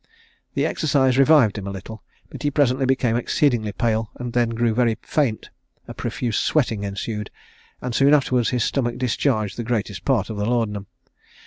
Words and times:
The 0.55 0.65
exercise 0.65 1.19
revived 1.19 1.59
him 1.59 1.67
a 1.67 1.71
little; 1.71 2.01
but 2.31 2.41
he 2.41 2.49
presently 2.49 2.87
became 2.87 3.15
exceedingly 3.15 3.71
pale; 3.71 4.09
then 4.19 4.49
grew 4.49 4.73
very 4.73 4.97
faint; 5.03 5.51
a 5.87 5.93
profuse 5.93 6.39
sweating 6.39 6.81
ensued; 6.83 7.29
and 7.83 7.93
soon 7.93 8.15
afterwards 8.15 8.49
his 8.49 8.63
stomach 8.63 8.97
discharged 8.97 9.57
the 9.57 9.63
greatest 9.63 10.03
part 10.03 10.31
of 10.31 10.37
the 10.37 10.45
laudanum. 10.47 10.87